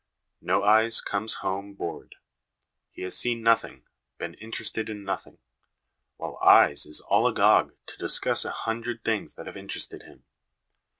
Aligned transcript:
No 0.41 0.63
eyes 0.63 0.99
comes 0.99 1.31
home 1.45 1.75
bored; 1.75 2.15
he 2.89 3.03
has 3.03 3.15
seen 3.15 3.43
nothing, 3.43 3.83
been 4.17 4.33
interested 4.33 4.89
in 4.89 5.03
nothing: 5.03 5.37
while 6.17 6.37
Eyes 6.41 6.87
is 6.87 7.01
all 7.01 7.27
agog 7.27 7.75
to 7.85 7.97
discuss 7.99 8.43
a 8.43 8.49
hundred 8.49 9.03
things 9.03 9.35
that 9.35 9.45
have 9.45 9.55
interested 9.55 10.01
him. 10.01 10.23